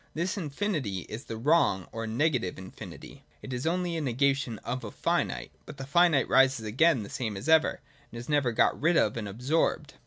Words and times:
94.]tThis 0.15 0.37
Infinity 0.39 0.99
is 1.09 1.25
the 1.25 1.37
wrong 1.37 1.85
or 1.91 2.07
negative 2.07 2.55
infinit}': 2.55 3.21
it 3.43 3.53
is 3.53 3.67
only 3.67 3.95
a 3.95 4.01
negation 4.01 4.57
of 4.65 4.83
a 4.83 4.89
finite: 4.89 5.51
but 5.67 5.77
the 5.77 5.85
finite 5.85 6.27
rises 6.27 6.65
again 6.65 7.03
the 7.03 7.07
same 7.07 7.37
as 7.37 7.47
ever, 7.47 7.81
and 8.11 8.17
is 8.17 8.27
never 8.27 8.51
got 8.51 8.81
rid 8.81 8.97
of 8.97 9.15
and 9.15 9.27
absorbed. 9.29 9.93